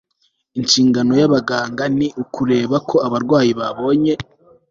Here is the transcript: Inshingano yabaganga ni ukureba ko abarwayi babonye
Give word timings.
Inshingano 0.59 1.13
yabaganga 1.21 1.83
ni 1.97 2.07
ukureba 2.23 2.75
ko 2.89 2.95
abarwayi 3.07 3.51
babonye 3.59 4.13